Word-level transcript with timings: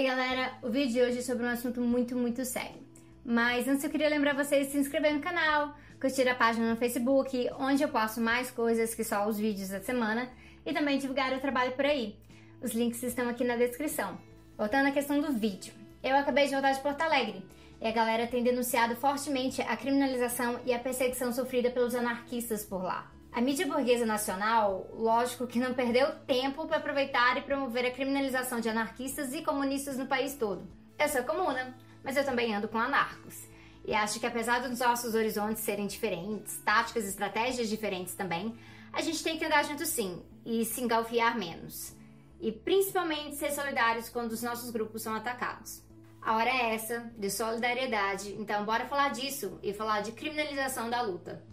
aí 0.00 0.06
galera, 0.06 0.52
o 0.62 0.70
vídeo 0.70 0.94
de 0.94 1.02
hoje 1.02 1.18
é 1.18 1.22
sobre 1.22 1.44
um 1.44 1.48
assunto 1.48 1.80
muito, 1.80 2.16
muito 2.16 2.42
sério. 2.46 2.80
Mas 3.22 3.68
antes 3.68 3.84
eu 3.84 3.90
queria 3.90 4.08
lembrar 4.08 4.34
vocês 4.34 4.66
de 4.66 4.72
se 4.72 4.78
inscrever 4.78 5.12
no 5.12 5.20
canal, 5.20 5.74
curtir 6.00 6.26
a 6.26 6.34
página 6.34 6.70
no 6.70 6.76
Facebook, 6.76 7.50
onde 7.58 7.82
eu 7.82 7.88
posto 7.90 8.18
mais 8.18 8.50
coisas 8.50 8.94
que 8.94 9.04
só 9.04 9.28
os 9.28 9.38
vídeos 9.38 9.68
da 9.68 9.80
semana, 9.80 10.30
e 10.64 10.72
também 10.72 10.98
divulgar 10.98 11.34
o 11.34 11.40
trabalho 11.40 11.72
por 11.72 11.84
aí. 11.84 12.16
Os 12.62 12.72
links 12.72 13.02
estão 13.02 13.28
aqui 13.28 13.44
na 13.44 13.56
descrição. 13.56 14.18
Voltando 14.56 14.88
à 14.88 14.90
questão 14.90 15.20
do 15.20 15.32
vídeo. 15.32 15.74
Eu 16.02 16.16
acabei 16.16 16.46
de 16.46 16.52
voltar 16.52 16.72
de 16.72 16.80
Porto 16.80 17.02
Alegre, 17.02 17.44
e 17.78 17.86
a 17.86 17.92
galera 17.92 18.26
tem 18.26 18.42
denunciado 18.42 18.96
fortemente 18.96 19.60
a 19.60 19.76
criminalização 19.76 20.60
e 20.64 20.72
a 20.72 20.78
perseguição 20.78 21.30
sofrida 21.30 21.70
pelos 21.70 21.94
anarquistas 21.94 22.64
por 22.64 22.82
lá. 22.82 23.10
A 23.32 23.40
mídia 23.40 23.64
burguesa 23.64 24.04
nacional, 24.04 24.88
lógico 24.92 25.46
que 25.46 25.60
não 25.60 25.72
perdeu 25.72 26.10
tempo 26.26 26.66
para 26.66 26.78
aproveitar 26.78 27.36
e 27.38 27.42
promover 27.42 27.86
a 27.86 27.90
criminalização 27.92 28.58
de 28.58 28.68
anarquistas 28.68 29.32
e 29.32 29.42
comunistas 29.42 29.96
no 29.96 30.06
país 30.06 30.34
todo. 30.34 30.66
Eu 30.98 31.08
sou 31.08 31.22
comuna, 31.22 31.76
mas 32.02 32.16
eu 32.16 32.24
também 32.24 32.52
ando 32.52 32.66
com 32.66 32.76
anarcos. 32.76 33.48
E 33.84 33.94
acho 33.94 34.18
que 34.18 34.26
apesar 34.26 34.60
dos 34.60 34.80
nossos 34.80 35.14
horizontes 35.14 35.62
serem 35.62 35.86
diferentes, 35.86 36.56
táticas 36.64 37.04
e 37.04 37.08
estratégias 37.08 37.68
diferentes 37.68 38.14
também, 38.14 38.58
a 38.92 39.00
gente 39.00 39.22
tem 39.22 39.38
que 39.38 39.44
andar 39.44 39.64
junto 39.64 39.86
sim 39.86 40.20
e 40.44 40.64
se 40.64 40.80
engalfiar 40.80 41.38
menos. 41.38 41.94
E 42.40 42.50
principalmente 42.50 43.36
ser 43.36 43.52
solidários 43.52 44.08
quando 44.08 44.32
os 44.32 44.42
nossos 44.42 44.70
grupos 44.70 45.02
são 45.02 45.14
atacados. 45.14 45.84
A 46.20 46.36
hora 46.36 46.50
é 46.50 46.74
essa, 46.74 47.10
de 47.16 47.30
solidariedade, 47.30 48.34
então 48.40 48.64
bora 48.64 48.86
falar 48.86 49.10
disso 49.10 49.58
e 49.62 49.72
falar 49.72 50.00
de 50.00 50.10
criminalização 50.10 50.90
da 50.90 51.00
luta. 51.00 51.48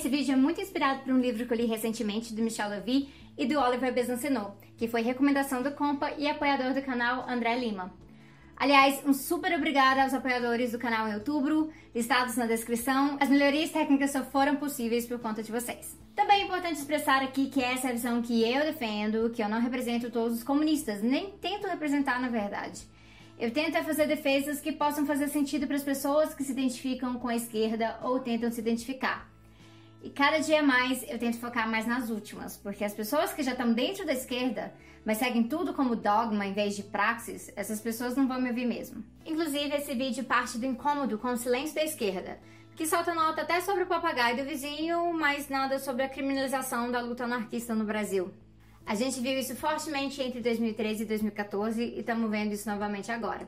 Esse 0.00 0.08
vídeo 0.08 0.32
é 0.32 0.36
muito 0.36 0.62
inspirado 0.62 1.00
por 1.00 1.12
um 1.12 1.20
livro 1.20 1.44
que 1.44 1.52
eu 1.52 1.58
li 1.58 1.66
recentemente 1.66 2.32
do 2.32 2.40
Michel 2.40 2.70
Levy 2.70 3.10
e 3.36 3.44
do 3.44 3.60
Oliver 3.60 3.92
Besancenot, 3.92 4.52
que 4.78 4.88
foi 4.88 5.02
recomendação 5.02 5.62
do 5.62 5.72
Compa 5.72 6.10
e 6.16 6.26
apoiador 6.26 6.72
do 6.72 6.80
canal 6.80 7.28
André 7.28 7.58
Lima. 7.58 7.92
Aliás, 8.56 9.02
um 9.04 9.12
super 9.12 9.52
obrigada 9.52 10.02
aos 10.02 10.14
apoiadores 10.14 10.72
do 10.72 10.78
canal 10.78 11.06
em 11.06 11.12
outubro, 11.12 11.70
listados 11.94 12.34
na 12.34 12.46
descrição. 12.46 13.18
As 13.20 13.28
melhorias 13.28 13.72
técnicas 13.72 14.12
só 14.12 14.24
foram 14.24 14.56
possíveis 14.56 15.04
por 15.04 15.18
conta 15.18 15.42
de 15.42 15.52
vocês. 15.52 15.94
Também 16.16 16.40
é 16.40 16.44
importante 16.46 16.78
expressar 16.78 17.22
aqui 17.22 17.50
que 17.50 17.62
essa 17.62 17.88
é 17.88 17.90
a 17.90 17.92
visão 17.92 18.22
que 18.22 18.42
eu 18.42 18.64
defendo, 18.64 19.28
que 19.28 19.42
eu 19.42 19.50
não 19.50 19.60
represento 19.60 20.10
todos 20.10 20.38
os 20.38 20.42
comunistas, 20.42 21.02
nem 21.02 21.32
tento 21.32 21.66
representar 21.66 22.18
na 22.18 22.30
verdade. 22.30 22.88
Eu 23.38 23.50
tento 23.50 23.76
é 23.76 23.82
fazer 23.82 24.06
defesas 24.06 24.62
que 24.62 24.72
possam 24.72 25.04
fazer 25.04 25.28
sentido 25.28 25.66
para 25.66 25.76
as 25.76 25.84
pessoas 25.84 26.32
que 26.32 26.42
se 26.42 26.52
identificam 26.52 27.18
com 27.18 27.28
a 27.28 27.36
esquerda 27.36 27.98
ou 28.02 28.18
tentam 28.18 28.50
se 28.50 28.60
identificar. 28.60 29.29
E 30.02 30.08
cada 30.08 30.38
dia 30.38 30.62
mais 30.62 31.04
eu 31.08 31.18
tento 31.18 31.38
focar 31.38 31.70
mais 31.70 31.86
nas 31.86 32.08
últimas, 32.08 32.56
porque 32.56 32.84
as 32.84 32.94
pessoas 32.94 33.32
que 33.32 33.42
já 33.42 33.52
estão 33.52 33.72
dentro 33.72 34.06
da 34.06 34.14
esquerda, 34.14 34.72
mas 35.04 35.18
seguem 35.18 35.44
tudo 35.44 35.74
como 35.74 35.94
dogma 35.94 36.46
em 36.46 36.54
vez 36.54 36.74
de 36.74 36.82
praxis, 36.82 37.52
essas 37.54 37.80
pessoas 37.80 38.16
não 38.16 38.26
vão 38.26 38.40
me 38.40 38.48
ouvir 38.48 38.66
mesmo. 38.66 39.04
Inclusive, 39.26 39.74
esse 39.74 39.94
vídeo 39.94 40.24
parte 40.24 40.56
do 40.56 40.64
incômodo 40.64 41.18
com 41.18 41.28
o 41.28 41.36
silêncio 41.36 41.74
da 41.74 41.84
esquerda, 41.84 42.38
que 42.74 42.86
solta 42.86 43.14
nota 43.14 43.42
até 43.42 43.60
sobre 43.60 43.82
o 43.82 43.86
papagaio 43.86 44.38
do 44.38 44.44
vizinho, 44.44 45.12
mas 45.12 45.50
nada 45.50 45.78
sobre 45.78 46.02
a 46.02 46.08
criminalização 46.08 46.90
da 46.90 47.00
luta 47.00 47.24
anarquista 47.24 47.74
no 47.74 47.84
Brasil. 47.84 48.32
A 48.86 48.94
gente 48.94 49.20
viu 49.20 49.38
isso 49.38 49.54
fortemente 49.54 50.22
entre 50.22 50.40
2013 50.40 51.02
e 51.02 51.06
2014 51.06 51.82
e 51.82 52.00
estamos 52.00 52.30
vendo 52.30 52.52
isso 52.54 52.68
novamente 52.68 53.12
agora. 53.12 53.46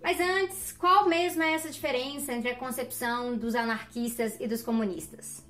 Mas 0.00 0.20
antes, 0.20 0.72
qual 0.72 1.08
mesmo 1.08 1.42
é 1.42 1.54
essa 1.54 1.70
diferença 1.70 2.32
entre 2.32 2.50
a 2.50 2.56
concepção 2.56 3.36
dos 3.36 3.54
anarquistas 3.54 4.36
e 4.40 4.46
dos 4.46 4.62
comunistas? 4.62 5.44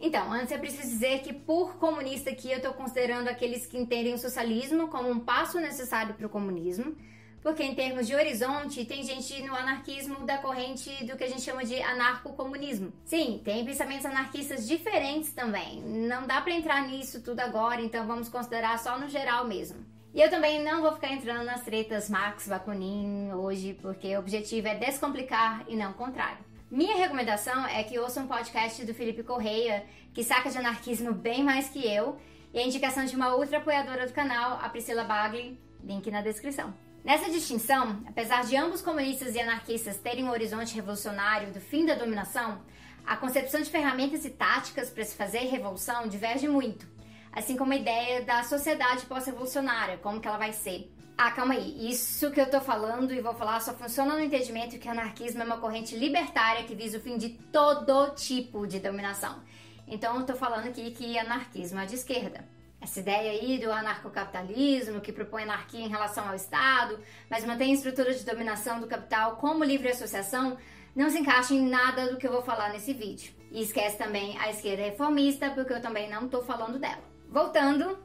Então, 0.00 0.32
antes 0.32 0.52
é 0.52 0.58
preciso 0.58 0.88
dizer 0.88 1.20
que, 1.22 1.32
por 1.32 1.76
comunista 1.76 2.30
aqui, 2.30 2.50
eu 2.50 2.58
estou 2.58 2.72
considerando 2.72 3.28
aqueles 3.28 3.66
que 3.66 3.76
entendem 3.76 4.14
o 4.14 4.18
socialismo 4.18 4.88
como 4.88 5.10
um 5.10 5.18
passo 5.18 5.58
necessário 5.58 6.14
para 6.14 6.26
o 6.26 6.30
comunismo, 6.30 6.96
porque, 7.42 7.64
em 7.64 7.74
termos 7.74 8.06
de 8.06 8.14
horizonte, 8.14 8.84
tem 8.84 9.02
gente 9.02 9.42
no 9.42 9.54
anarquismo 9.54 10.24
da 10.24 10.38
corrente 10.38 11.04
do 11.04 11.16
que 11.16 11.24
a 11.24 11.28
gente 11.28 11.42
chama 11.42 11.64
de 11.64 11.80
anarcocomunismo. 11.82 12.92
Sim, 13.04 13.40
tem 13.44 13.64
pensamentos 13.64 14.06
anarquistas 14.06 14.66
diferentes 14.68 15.32
também. 15.32 15.82
Não 15.82 16.26
dá 16.26 16.40
para 16.40 16.52
entrar 16.52 16.86
nisso 16.86 17.20
tudo 17.20 17.40
agora, 17.40 17.80
então 17.80 18.06
vamos 18.06 18.28
considerar 18.28 18.78
só 18.78 18.98
no 18.98 19.08
geral 19.08 19.46
mesmo. 19.46 19.84
E 20.14 20.20
eu 20.20 20.30
também 20.30 20.62
não 20.62 20.80
vou 20.80 20.92
ficar 20.92 21.12
entrando 21.12 21.44
nas 21.44 21.62
tretas 21.62 22.08
Marx, 22.08 22.48
Bakunin 22.48 23.32
hoje, 23.32 23.74
porque 23.80 24.16
o 24.16 24.20
objetivo 24.20 24.68
é 24.68 24.74
descomplicar 24.74 25.64
e 25.68 25.76
não 25.76 25.90
o 25.90 25.94
contrário. 25.94 26.47
Minha 26.70 26.96
recomendação 26.96 27.66
é 27.66 27.82
que 27.82 27.98
ouça 27.98 28.20
um 28.20 28.26
podcast 28.26 28.84
do 28.84 28.92
Felipe 28.92 29.22
Correia, 29.22 29.86
que 30.12 30.22
saca 30.22 30.50
de 30.50 30.58
anarquismo 30.58 31.14
bem 31.14 31.42
mais 31.42 31.70
que 31.70 31.78
eu, 31.78 32.20
e 32.52 32.58
a 32.58 32.62
indicação 32.62 33.06
de 33.06 33.16
uma 33.16 33.34
outra 33.34 33.56
apoiadora 33.56 34.06
do 34.06 34.12
canal, 34.12 34.58
a 34.62 34.68
Priscila 34.68 35.02
Bagli, 35.02 35.58
link 35.82 36.10
na 36.10 36.20
descrição. 36.20 36.74
Nessa 37.02 37.30
distinção, 37.30 38.02
apesar 38.06 38.44
de 38.44 38.54
ambos 38.54 38.82
comunistas 38.82 39.34
e 39.34 39.40
anarquistas 39.40 39.96
terem 39.96 40.24
um 40.24 40.30
horizonte 40.30 40.74
revolucionário 40.74 41.54
do 41.54 41.60
fim 41.60 41.86
da 41.86 41.94
dominação, 41.94 42.60
a 43.06 43.16
concepção 43.16 43.62
de 43.62 43.70
ferramentas 43.70 44.26
e 44.26 44.30
táticas 44.30 44.90
para 44.90 45.04
se 45.04 45.16
fazer 45.16 45.48
revolução 45.48 46.06
diverge 46.06 46.46
muito, 46.46 46.86
assim 47.32 47.56
como 47.56 47.72
a 47.72 47.76
ideia 47.76 48.22
da 48.26 48.42
sociedade 48.42 49.06
pós-revolucionária, 49.06 49.96
como 49.96 50.20
que 50.20 50.28
ela 50.28 50.36
vai 50.36 50.52
ser. 50.52 50.92
Ah, 51.20 51.32
calma 51.32 51.54
aí. 51.54 51.90
Isso 51.90 52.30
que 52.30 52.40
eu 52.40 52.48
tô 52.48 52.60
falando 52.60 53.12
e 53.12 53.20
vou 53.20 53.34
falar 53.34 53.58
só 53.58 53.74
funciona 53.74 54.14
no 54.14 54.22
entendimento 54.22 54.78
que 54.78 54.88
anarquismo 54.88 55.42
é 55.42 55.44
uma 55.44 55.58
corrente 55.58 55.96
libertária 55.96 56.62
que 56.62 56.76
visa 56.76 56.98
o 56.98 57.00
fim 57.00 57.18
de 57.18 57.30
todo 57.30 58.10
tipo 58.14 58.68
de 58.68 58.78
dominação. 58.78 59.42
Então 59.88 60.16
eu 60.20 60.24
tô 60.24 60.36
falando 60.36 60.68
aqui 60.68 60.92
que 60.92 61.18
anarquismo 61.18 61.80
é 61.80 61.86
de 61.86 61.96
esquerda. 61.96 62.48
Essa 62.80 63.00
ideia 63.00 63.32
aí 63.32 63.58
do 63.58 63.72
anarcocapitalismo, 63.72 65.00
que 65.00 65.12
propõe 65.12 65.42
anarquia 65.42 65.80
em 65.80 65.88
relação 65.88 66.28
ao 66.28 66.36
Estado, 66.36 67.00
mas 67.28 67.44
mantém 67.44 67.72
a 67.72 67.74
estrutura 67.74 68.14
de 68.14 68.24
dominação 68.24 68.78
do 68.78 68.86
capital 68.86 69.38
como 69.38 69.64
livre 69.64 69.88
associação, 69.88 70.56
não 70.94 71.10
se 71.10 71.18
encaixa 71.18 71.52
em 71.52 71.68
nada 71.68 72.12
do 72.12 72.16
que 72.16 72.28
eu 72.28 72.32
vou 72.32 72.42
falar 72.42 72.68
nesse 72.68 72.92
vídeo. 72.92 73.34
E 73.50 73.60
esquece 73.60 73.98
também 73.98 74.38
a 74.38 74.50
esquerda 74.50 74.84
reformista, 74.84 75.50
porque 75.50 75.72
eu 75.72 75.82
também 75.82 76.08
não 76.08 76.28
tô 76.28 76.44
falando 76.44 76.78
dela. 76.78 77.02
Voltando, 77.28 77.98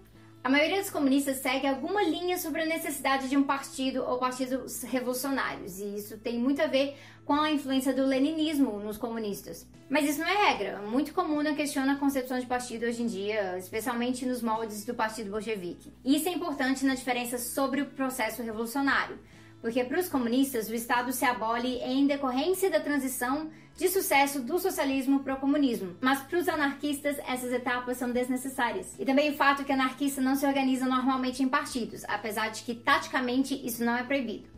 a 0.43 0.49
maioria 0.49 0.81
dos 0.81 0.89
comunistas 0.89 1.37
segue 1.37 1.65
alguma 1.65 2.03
linha 2.03 2.37
sobre 2.37 2.63
a 2.63 2.65
necessidade 2.65 3.29
de 3.29 3.37
um 3.37 3.43
partido 3.43 4.03
ou 4.03 4.17
partidos 4.17 4.83
revolucionários, 4.83 5.79
e 5.79 5.95
isso 5.95 6.17
tem 6.17 6.37
muito 6.37 6.61
a 6.61 6.67
ver 6.67 6.97
com 7.23 7.33
a 7.33 7.49
influência 7.49 7.93
do 7.93 8.05
leninismo 8.05 8.77
nos 8.79 8.97
comunistas. 8.97 9.65
Mas 9.89 10.09
isso 10.09 10.19
não 10.19 10.27
é 10.27 10.49
regra. 10.49 10.81
Muito 10.81 11.13
comum 11.13 11.41
não 11.41 11.55
questiona 11.55 11.93
a 11.93 11.95
concepção 11.95 12.37
de 12.39 12.45
partido 12.45 12.85
hoje 12.85 13.03
em 13.03 13.07
dia, 13.07 13.57
especialmente 13.57 14.25
nos 14.25 14.41
moldes 14.41 14.83
do 14.83 14.93
Partido 14.93 15.31
Bolchevique. 15.31 15.93
Isso 16.03 16.27
é 16.27 16.33
importante 16.33 16.85
na 16.85 16.95
diferença 16.95 17.37
sobre 17.37 17.81
o 17.81 17.85
processo 17.85 18.41
revolucionário 18.41 19.17
porque 19.63 19.81
para 19.85 19.97
os 19.97 20.09
comunistas 20.09 20.69
o 20.69 20.75
Estado 20.75 21.13
se 21.13 21.23
abole 21.23 21.77
em 21.77 22.05
decorrência 22.05 22.69
da 22.69 22.81
transição 22.81 23.49
de 23.75 23.89
sucesso 23.89 24.39
do 24.39 24.59
socialismo 24.59 25.21
para 25.21 25.33
o 25.33 25.39
comunismo. 25.39 25.95
Mas 25.99 26.19
para 26.19 26.39
os 26.39 26.47
anarquistas 26.47 27.17
essas 27.27 27.51
etapas 27.51 27.97
são 27.97 28.11
desnecessárias. 28.11 28.95
E 28.99 29.05
também 29.05 29.31
o 29.31 29.35
fato 29.35 29.63
que 29.63 29.71
anarquista 29.71 30.21
não 30.21 30.35
se 30.35 30.45
organiza 30.45 30.85
normalmente 30.85 31.41
em 31.41 31.49
partidos, 31.49 32.03
apesar 32.07 32.49
de 32.49 32.63
que 32.63 32.75
taticamente 32.75 33.53
isso 33.65 33.83
não 33.83 33.97
é 33.97 34.03
proibido. 34.03 34.53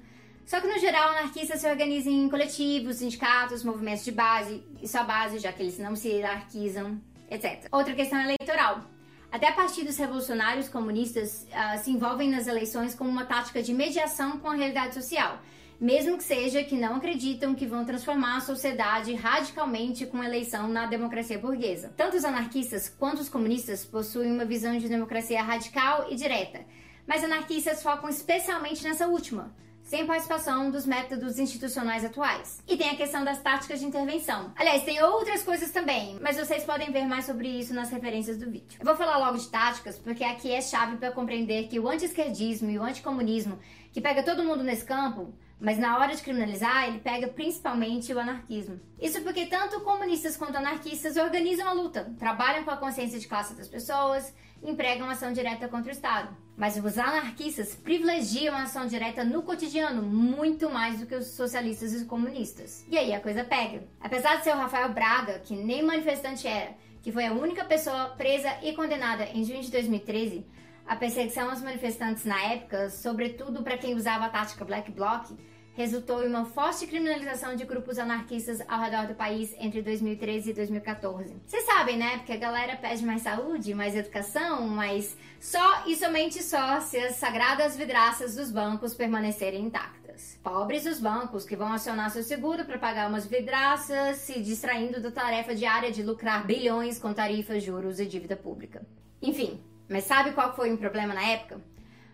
Só 0.46 0.62
que 0.62 0.68
no 0.68 0.78
geral, 0.78 1.10
anarquistas 1.10 1.60
se 1.60 1.68
organizam 1.68 2.14
em 2.14 2.30
coletivos, 2.30 2.98
sindicatos, 2.98 3.64
movimentos 3.64 4.06
de 4.06 4.12
base, 4.12 4.64
é 4.82 4.98
a 4.98 5.04
base, 5.04 5.40
já 5.40 5.52
que 5.52 5.64
eles 5.64 5.80
não 5.80 5.96
se 5.96 6.08
hierarquizam, 6.10 7.02
etc. 7.32 7.68
Outra 7.72 7.96
questão 7.96 8.20
eleitoral. 8.22 8.84
Até 9.32 9.52
partidos 9.52 9.98
revolucionários 9.98 10.70
comunistas 10.70 11.48
uh, 11.50 11.84
se 11.84 11.90
envolvem 11.90 12.30
nas 12.30 12.48
eleições 12.48 12.94
como 12.94 13.10
uma 13.10 13.26
tática 13.26 13.62
de 13.62 13.74
mediação 13.74 14.40
com 14.40 14.50
a 14.50 14.56
realidade 14.56 14.94
social, 14.94 15.40
mesmo 15.80 16.18
que 16.18 16.24
seja 16.24 16.64
que 16.64 16.76
não 16.76 16.96
acreditam 16.96 17.56
que 17.56 17.66
vão 17.66 17.86
transformar 17.86 18.38
a 18.38 18.42
sociedade 18.42 19.14
radicalmente 19.14 20.06
com 20.06 20.24
eleição 20.24 20.68
na 20.68 20.86
democracia 20.86 21.38
burguesa. 21.38 21.94
Tanto 21.96 22.18
os 22.18 22.26
anarquistas 22.26 22.90
quanto 22.90 23.22
os 23.22 23.30
comunistas 23.30 23.86
possuem 23.86 24.32
uma 24.32 24.46
visão 24.46 24.78
de 24.78 24.90
democracia 24.90 25.42
radical 25.42 26.08
e 26.10 26.16
direta, 26.16 26.66
mas 27.08 27.24
anarquistas 27.24 27.84
focam 27.84 28.10
especialmente 28.10 28.84
nessa 28.84 29.08
última 29.08 29.54
sem 29.86 30.06
participação 30.08 30.72
dos 30.72 30.86
métodos 30.86 31.38
institucionais 31.38 32.04
atuais. 32.04 32.62
E 32.68 32.76
tem 32.76 32.90
a 32.90 32.96
questão 32.96 33.24
das 33.24 33.40
táticas 33.42 33.80
de 33.80 33.86
intervenção. 33.86 34.52
Aliás, 34.56 34.84
tem 34.84 35.02
outras 35.02 35.44
coisas 35.44 35.70
também, 35.70 36.18
mas 36.22 36.38
vocês 36.38 36.64
podem 36.64 36.92
ver 36.92 37.06
mais 37.06 37.26
sobre 37.26 37.48
isso 37.48 37.74
nas 37.74 37.92
referências 37.92 38.38
do 38.38 38.50
vídeo. 38.50 38.80
Eu 38.80 38.86
vou 38.86 38.96
falar 38.96 39.20
logo 39.20 39.38
de 39.38 39.48
táticas, 39.48 40.00
porque 40.00 40.24
aqui 40.24 40.52
é 40.52 40.60
chave 40.60 40.98
para 40.98 41.12
compreender 41.12 41.68
que 41.68 41.80
o 41.80 41.88
anti-esquerdismo 41.88 42.72
e 42.72 42.80
o 42.80 42.84
anticomunismo, 42.84 43.60
que 43.94 44.02
pega 44.02 44.24
todo 44.24 44.44
mundo 44.44 44.64
nesse 44.64 44.84
campo, 44.84 45.32
mas 45.60 45.78
na 45.78 45.98
hora 45.98 46.16
de 46.16 46.22
criminalizar, 46.22 46.88
ele 46.88 47.00
pega 47.00 47.28
principalmente 47.28 48.14
o 48.14 48.20
anarquismo. 48.20 48.80
Isso 49.00 49.22
porque 49.22 49.46
tanto 49.46 49.82
comunistas 49.82 50.36
quanto 50.36 50.58
anarquistas 50.58 51.18
organizam 51.18 51.68
a 51.68 51.74
luta, 51.74 52.14
trabalham 52.20 52.64
com 52.64 52.72
a 52.72 52.78
consciência 52.78 53.20
de 53.20 53.28
classe 53.28 53.56
das 53.56 53.68
pessoas, 53.68 54.34
empregam 54.64 55.10
ação 55.10 55.32
direta 55.32 55.68
contra 55.68 55.90
o 55.90 55.96
Estado. 55.96 56.36
Mas 56.58 56.78
os 56.78 56.98
anarquistas 56.98 57.76
privilegiam 57.76 58.56
a 58.56 58.64
ação 58.64 58.88
direta 58.88 59.24
no 59.24 59.44
cotidiano 59.44 60.02
muito 60.02 60.70
mais 60.70 61.00
do 61.00 61.06
que 61.06 61.16
os 61.16 61.28
socialistas 61.28 61.94
e 61.94 61.98
os 61.98 62.04
comunistas. 62.04 62.86
E 62.90 62.98
aí 62.98 63.14
a 63.14 63.20
coisa 63.20 63.44
pega. 63.44 63.84
Apesar 64.00 64.38
de 64.38 64.44
ser 64.44 64.56
o 64.56 64.60
Rafael 64.60 64.94
Braga, 64.94 65.40
que 65.40 65.56
nem 65.56 65.84
manifestante 65.84 66.48
era, 66.48 66.74
que 67.02 67.12
foi 67.12 67.26
a 67.26 67.34
única 67.34 67.64
pessoa 67.66 68.10
presa 68.10 68.52
e 68.64 68.74
condenada 68.74 69.26
em 69.26 69.44
junho 69.44 69.62
de 69.62 69.72
2013, 69.72 70.46
a 70.88 70.96
perseguição 70.96 71.50
aos 71.50 71.62
manifestantes 71.62 72.26
na 72.26 72.40
época, 72.44 72.90
sobretudo 72.90 73.64
para 73.64 73.78
quem 73.78 73.96
usava 73.96 74.26
a 74.26 74.30
tática 74.30 74.64
Black 74.64 74.92
Bloc, 74.92 75.32
resultou 75.74 76.24
em 76.24 76.28
uma 76.28 76.46
forte 76.46 76.88
criminalização 76.88 77.56
de 77.56 77.66
grupos 77.66 78.00
anarquistas 78.00 78.62
ao 78.68 78.80
redor 78.80 79.08
do 79.08 79.16
país 79.16 79.54
entre 79.60 79.82
2013 79.82 80.52
e 80.52 80.54
2014. 80.54 81.36
Vocês 81.46 81.66
sabem, 81.66 81.98
né? 81.98 82.18
Porque 82.18 82.32
a 82.32 82.38
galera 82.38 82.78
pede 82.78 83.06
mais 83.06 83.24
saúde, 83.24 83.74
mais 83.74 83.96
educação, 83.96 84.68
mas 84.68 85.18
só 85.40 85.86
e 85.86 85.96
somente 85.96 86.42
só 86.42 86.80
se 86.80 86.98
as 86.98 87.16
sagradas 87.16 87.76
vidraças 87.76 88.36
dos 88.36 88.52
bancos 88.52 88.94
permanecerem 88.94 89.66
intactas. 89.66 90.40
Pobres 90.42 90.86
os 90.86 91.00
bancos 91.00 91.44
que 91.44 91.58
vão 91.58 91.74
acionar 91.74 92.10
seu 92.10 92.24
seguro 92.24 92.64
para 92.64 92.78
pagar 92.78 93.10
umas 93.10 93.26
vidraças, 93.26 94.18
se 94.18 94.42
distraindo 94.42 95.02
da 95.02 95.12
tarefa 95.12 95.54
diária 95.54 95.92
de 95.92 96.02
lucrar 96.02 96.46
bilhões 96.46 96.98
com 96.98 97.14
tarifas, 97.14 97.62
juros 97.62 98.00
e 98.00 98.06
dívida 98.06 98.38
pública. 98.38 98.82
Enfim, 99.22 99.62
mas 99.90 100.06
sabe 100.06 100.32
qual 100.32 100.56
foi 100.56 100.74
o 100.74 100.78
problema 100.78 101.14
na 101.14 101.24
época? 101.24 101.62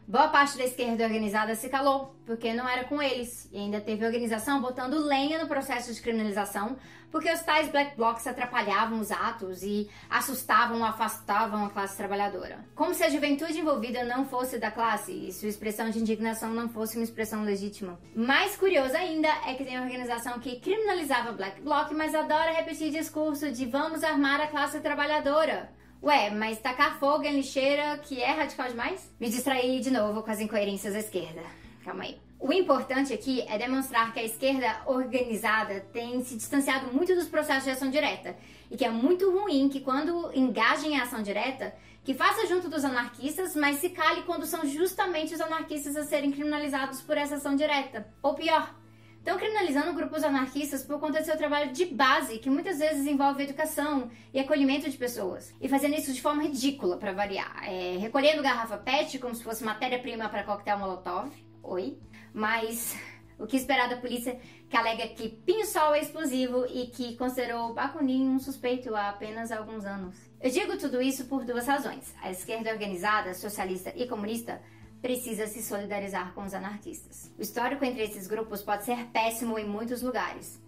Boa 0.07 0.27
parte 0.27 0.57
da 0.57 0.65
esquerda 0.65 1.05
organizada 1.05 1.55
se 1.55 1.69
calou, 1.69 2.13
porque 2.25 2.53
não 2.53 2.67
era 2.67 2.83
com 2.83 3.01
eles, 3.01 3.47
e 3.49 3.57
ainda 3.57 3.79
teve 3.79 4.05
organização 4.05 4.59
botando 4.59 4.99
lenha 4.99 5.41
no 5.41 5.47
processo 5.47 5.93
de 5.93 6.01
criminalização, 6.01 6.75
porque 7.09 7.31
os 7.31 7.39
tais 7.41 7.69
black 7.69 7.95
blocs 7.95 8.27
atrapalhavam 8.27 8.99
os 8.99 9.09
atos 9.09 9.63
e 9.63 9.89
assustavam 10.09 10.83
afastavam 10.83 11.65
a 11.65 11.69
classe 11.69 11.95
trabalhadora. 11.95 12.65
Como 12.75 12.93
se 12.93 13.03
a 13.03 13.09
juventude 13.09 13.59
envolvida 13.59 14.03
não 14.03 14.25
fosse 14.25 14.57
da 14.57 14.69
classe 14.69 15.13
e 15.13 15.31
sua 15.31 15.47
expressão 15.47 15.89
de 15.89 15.99
indignação 15.99 16.53
não 16.53 16.67
fosse 16.67 16.97
uma 16.97 17.05
expressão 17.05 17.43
legítima. 17.43 17.97
Mais 18.13 18.57
curioso 18.57 18.97
ainda 18.97 19.29
é 19.47 19.53
que 19.53 19.63
tem 19.63 19.79
organização 19.79 20.39
que 20.39 20.59
criminalizava 20.59 21.31
black 21.31 21.61
bloc, 21.61 21.91
mas 21.93 22.13
adora 22.13 22.51
repetir 22.51 22.91
discurso 22.91 23.49
de 23.49 23.65
vamos 23.65 24.03
armar 24.03 24.41
a 24.41 24.47
classe 24.47 24.81
trabalhadora. 24.81 25.69
Ué, 26.03 26.31
mas 26.31 26.57
tacar 26.57 26.97
fogo 26.97 27.25
em 27.25 27.35
lixeira 27.35 27.95
que 27.99 28.19
é 28.19 28.31
radical 28.31 28.67
demais? 28.67 29.07
Me 29.19 29.29
distraí 29.29 29.79
de 29.79 29.91
novo 29.91 30.23
com 30.23 30.31
as 30.31 30.39
incoerências 30.39 30.93
da 30.93 30.99
esquerda. 30.99 31.43
Calma 31.85 32.03
aí. 32.03 32.17
O 32.39 32.51
importante 32.51 33.13
aqui 33.13 33.41
é 33.47 33.55
demonstrar 33.55 34.11
que 34.11 34.19
a 34.19 34.23
esquerda 34.23 34.81
organizada 34.87 35.81
tem 35.93 36.23
se 36.23 36.35
distanciado 36.35 36.91
muito 36.91 37.13
dos 37.13 37.27
processos 37.27 37.65
de 37.65 37.69
ação 37.69 37.91
direta 37.91 38.35
e 38.71 38.75
que 38.75 38.83
é 38.83 38.89
muito 38.89 39.29
ruim 39.29 39.69
que 39.69 39.79
quando 39.79 40.31
engaja 40.33 40.87
em 40.87 40.99
ação 40.99 41.21
direta, 41.21 41.71
que 42.03 42.15
faça 42.15 42.47
junto 42.47 42.67
dos 42.67 42.83
anarquistas, 42.83 43.55
mas 43.55 43.77
se 43.77 43.89
cale 43.89 44.23
quando 44.23 44.47
são 44.47 44.65
justamente 44.65 45.35
os 45.35 45.41
anarquistas 45.41 45.95
a 45.95 46.03
serem 46.03 46.31
criminalizados 46.31 46.99
por 47.01 47.15
essa 47.15 47.35
ação 47.35 47.55
direta. 47.55 48.07
Ou 48.23 48.33
pior, 48.33 48.75
Estão 49.21 49.37
criminalizando 49.37 49.93
grupos 49.93 50.23
anarquistas 50.23 50.81
por 50.83 50.99
conta 50.99 51.19
do 51.19 51.25
seu 51.25 51.37
trabalho 51.37 51.71
de 51.71 51.85
base, 51.85 52.39
que 52.39 52.49
muitas 52.49 52.79
vezes 52.79 53.05
envolve 53.05 53.43
educação 53.43 54.09
e 54.33 54.39
acolhimento 54.39 54.89
de 54.89 54.97
pessoas. 54.97 55.53
E 55.61 55.69
fazendo 55.69 55.93
isso 55.93 56.11
de 56.11 56.19
forma 56.19 56.41
ridícula, 56.41 56.97
para 56.97 57.13
variar. 57.13 57.63
É, 57.63 57.97
recolhendo 57.97 58.41
garrafa 58.41 58.77
PET 58.77 59.19
como 59.19 59.35
se 59.35 59.43
fosse 59.43 59.63
matéria-prima 59.63 60.27
para 60.27 60.43
coquetel 60.43 60.79
Molotov. 60.79 61.31
Oi. 61.61 61.99
Mas 62.33 62.97
o 63.37 63.45
que 63.45 63.57
esperar 63.57 63.89
da 63.89 63.97
polícia 63.97 64.39
que 64.67 64.75
alega 64.75 65.07
que 65.09 65.29
pinho-sol 65.29 65.93
é 65.93 66.01
explosivo 66.01 66.65
e 66.65 66.87
que 66.87 67.15
considerou 67.15 67.75
Bakunin 67.75 68.27
um 68.27 68.39
suspeito 68.39 68.95
há 68.95 69.09
apenas 69.09 69.51
alguns 69.51 69.85
anos. 69.85 70.15
Eu 70.41 70.49
digo 70.49 70.79
tudo 70.79 70.99
isso 70.99 71.25
por 71.25 71.45
duas 71.45 71.67
razões. 71.67 72.11
A 72.23 72.31
esquerda 72.31 72.71
organizada, 72.71 73.35
socialista 73.35 73.93
e 73.95 74.07
comunista 74.07 74.59
precisa 75.01 75.47
se 75.47 75.61
solidarizar 75.63 76.33
com 76.33 76.43
os 76.43 76.53
anarquistas. 76.53 77.31
O 77.37 77.41
histórico 77.41 77.83
entre 77.83 78.03
esses 78.03 78.27
grupos 78.27 78.61
pode 78.61 78.85
ser 78.85 79.07
péssimo 79.07 79.57
em 79.57 79.67
muitos 79.67 80.01
lugares, 80.01 80.61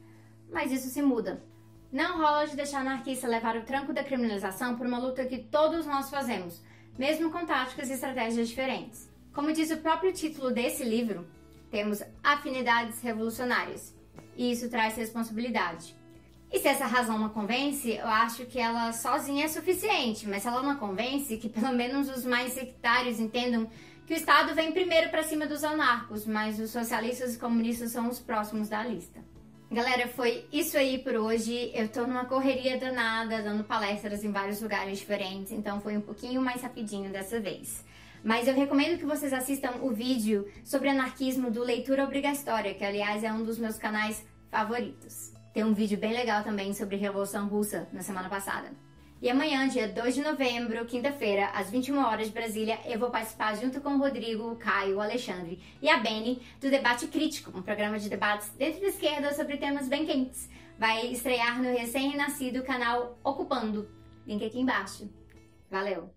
mas 0.52 0.72
isso 0.72 0.90
se 0.90 1.02
muda. 1.02 1.44
Não 1.92 2.18
rola 2.18 2.48
de 2.48 2.56
deixar 2.56 2.80
anarquista 2.80 3.28
levar 3.28 3.56
o 3.56 3.64
tranco 3.64 3.94
da 3.94 4.04
criminalização 4.04 4.76
por 4.76 4.88
uma 4.88 4.98
luta 4.98 5.26
que 5.26 5.38
todos 5.38 5.86
nós 5.86 6.10
fazemos, 6.10 6.60
mesmo 6.98 7.32
com 7.32 7.46
táticas 7.46 7.90
e 7.90 7.94
estratégias 7.94 8.50
diferentes. 8.50 9.08
Como 9.32 9.54
diz 9.54 9.70
o 9.70 9.78
próprio 9.78 10.12
título 10.12 10.52
desse 10.52 10.84
livro, 10.84 11.28
temos 11.70 12.02
afinidades 12.24 13.02
revolucionárias, 13.02 13.96
e 14.36 14.52
isso 14.52 14.70
traz 14.70 14.96
responsabilidade. 14.96 15.96
E 16.52 16.60
se 16.60 16.68
essa 16.68 16.86
razão 16.86 17.18
não 17.18 17.30
convence, 17.30 17.92
eu 17.92 18.08
acho 18.08 18.46
que 18.46 18.60
ela 18.60 18.92
sozinha 18.92 19.46
é 19.46 19.48
suficiente, 19.48 20.28
mas 20.28 20.44
se 20.44 20.48
ela 20.48 20.62
não 20.62 20.76
convence, 20.76 21.38
que 21.38 21.50
pelo 21.50 21.74
menos 21.74 22.10
os 22.10 22.24
mais 22.24 22.54
sectários 22.54 23.20
entendam 23.20 23.68
que 24.14 24.18
o 24.18 24.22
Estado 24.22 24.54
vem 24.54 24.72
primeiro 24.72 25.10
para 25.10 25.24
cima 25.24 25.48
dos 25.48 25.64
anarcos, 25.64 26.24
mas 26.28 26.60
os 26.60 26.70
socialistas 26.70 27.34
e 27.34 27.40
comunistas 27.40 27.90
são 27.90 28.08
os 28.08 28.20
próximos 28.20 28.70
da 28.70 28.84
lista. 28.84 29.20
Galera, 29.72 30.08
foi 30.08 30.46
isso 30.54 30.78
aí 30.78 31.00
por 31.00 31.16
hoje. 31.16 31.72
Eu 31.74 31.88
tô 31.88 32.06
numa 32.06 32.26
correria 32.26 32.78
danada, 32.78 33.42
dando 33.42 33.64
palestras 33.64 34.24
em 34.24 34.32
vários 34.32 34.62
lugares 34.62 35.00
diferentes, 35.00 35.52
então 35.52 35.82
foi 35.82 35.98
um 35.98 36.02
pouquinho 36.02 36.44
mais 36.44 36.62
rapidinho 36.62 37.12
dessa 37.12 37.40
vez. 37.40 37.84
Mas 38.24 38.48
eu 38.48 38.54
recomendo 38.54 39.00
que 39.00 39.06
vocês 39.06 39.34
assistam 39.34 39.78
o 39.82 39.90
vídeo 39.90 40.48
sobre 40.64 40.90
anarquismo 40.90 41.50
do 41.50 41.64
Leitura 41.64 42.04
Obrigatória, 42.04 42.76
que 42.76 42.86
aliás 42.86 43.24
é 43.24 43.34
um 43.34 43.44
dos 43.44 43.58
meus 43.58 43.80
canais 43.80 44.24
favoritos. 44.52 45.34
Tem 45.56 45.64
um 45.64 45.74
vídeo 45.74 45.98
bem 45.98 46.14
legal 46.14 46.44
também 46.44 46.72
sobre 46.76 46.98
Revolução 46.98 47.48
Russa 47.48 47.88
na 47.92 48.04
semana 48.04 48.30
passada. 48.30 48.70
E 49.24 49.30
amanhã, 49.30 49.70
dia 49.70 49.88
2 49.88 50.16
de 50.16 50.22
novembro, 50.22 50.86
quinta-feira, 50.86 51.46
às 51.54 51.72
21 51.72 51.98
horas 51.98 52.28
de 52.28 52.34
Brasília, 52.34 52.78
eu 52.84 53.00
vou 53.00 53.10
participar 53.10 53.56
junto 53.56 53.80
com 53.80 53.92
o 53.92 53.98
Rodrigo, 53.98 54.52
o 54.52 54.58
Caio, 54.58 54.98
o 54.98 55.02
Alexandre 55.02 55.62
e 55.82 55.88
a 55.88 55.96
Beni 55.96 56.42
do 56.60 56.70
Debate 56.70 57.08
Crítico, 57.08 57.58
um 57.58 57.62
programa 57.62 57.98
de 57.98 58.10
debates 58.10 58.50
dentro 58.58 58.82
da 58.82 58.88
esquerda 58.88 59.34
sobre 59.34 59.56
temas 59.56 59.88
bem 59.88 60.06
quentes. 60.06 60.50
Vai 60.78 61.08
estrear 61.08 61.64
no 61.64 61.72
recém-nascido 61.72 62.64
canal 62.64 63.18
Ocupando. 63.24 63.90
Link 64.28 64.44
aqui 64.44 64.60
embaixo. 64.60 65.10
Valeu! 65.72 66.14